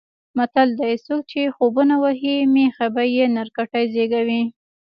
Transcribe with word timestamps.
متل 0.37 0.69
دی: 0.79 0.93
څوک 1.05 1.21
چې 1.31 1.53
خوبونه 1.55 1.95
وهي 2.03 2.35
مېښه 2.53 2.87
به 2.95 3.03
یې 3.15 3.25
نر 3.35 3.47
کټي 3.57 3.83
زېږوي. 3.93 4.41